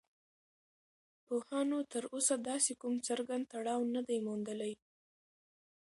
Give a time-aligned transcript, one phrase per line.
[1.25, 4.73] پوهانو تر اوسه داسې کوم څرگند تړاو نه دی موندلی